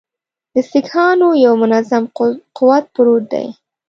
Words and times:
د 0.53 0.55
سیکهانو 0.71 1.27
یو 1.45 1.53
منظم 1.63 2.03
قوت 2.57 2.83
پروت 2.93 3.23
دی. 3.33 3.47